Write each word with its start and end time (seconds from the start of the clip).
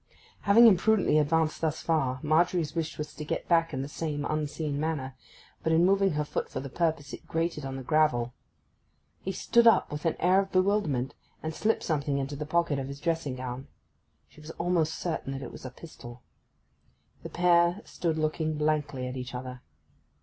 Having 0.39 0.65
imprudently 0.65 1.19
advanced 1.19 1.61
thus 1.61 1.81
far, 1.83 2.19
Margery's 2.23 2.73
wish 2.73 2.97
was 2.97 3.13
to 3.13 3.23
get 3.23 3.47
back 3.47 3.67
again 3.69 3.77
in 3.77 3.81
the 3.83 3.87
same 3.87 4.25
unseen 4.25 4.79
manner; 4.79 5.13
but 5.61 5.71
in 5.71 5.85
moving 5.85 6.13
her 6.13 6.25
foot 6.25 6.49
for 6.49 6.59
the 6.59 6.71
purpose 6.71 7.13
it 7.13 7.27
grated 7.27 7.65
on 7.65 7.75
the 7.75 7.83
gravel. 7.83 8.33
He 9.21 9.31
started 9.31 9.69
up 9.69 9.91
with 9.91 10.05
an 10.05 10.15
air 10.19 10.39
of 10.39 10.51
bewilderment, 10.51 11.13
and 11.43 11.53
slipped 11.53 11.83
something 11.83 12.17
into 12.17 12.35
the 12.35 12.47
pocket 12.47 12.79
of 12.79 12.87
his 12.87 12.99
dressing 12.99 13.35
gown. 13.35 13.67
She 14.27 14.41
was 14.41 14.49
almost 14.57 14.95
certain 14.97 15.33
that 15.33 15.43
it 15.43 15.51
was 15.51 15.65
a 15.65 15.69
pistol. 15.69 16.23
The 17.21 17.29
pair 17.29 17.79
stood 17.85 18.17
looking 18.17 18.57
blankly 18.57 19.05
at 19.07 19.15
each 19.17 19.35
other. 19.35 19.61